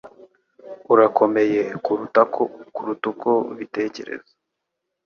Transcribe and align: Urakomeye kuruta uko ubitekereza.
Urakomeye 0.93 1.59
kuruta 1.85 2.21
uko 3.13 3.29
ubitekereza. 3.51 4.31